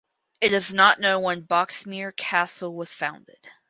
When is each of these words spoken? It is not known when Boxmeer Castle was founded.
It 0.41 0.51
is 0.51 0.73
not 0.73 0.99
known 0.99 1.21
when 1.21 1.43
Boxmeer 1.43 2.11
Castle 2.17 2.73
was 2.73 2.91
founded. 2.91 3.49